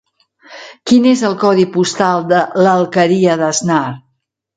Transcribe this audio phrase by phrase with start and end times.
[0.91, 3.83] Quin és el codi postal de l'Alqueria d'Asnar?